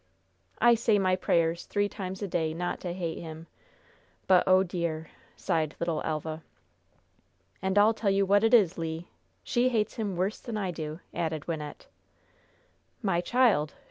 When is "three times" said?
1.67-2.23